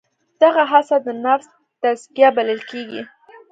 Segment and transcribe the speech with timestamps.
[0.41, 1.47] دغه هڅه د نفس
[1.81, 3.01] تزکیه بلل کېږي.